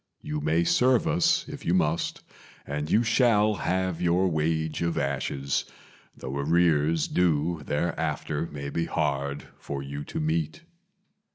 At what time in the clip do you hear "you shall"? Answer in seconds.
2.89-3.53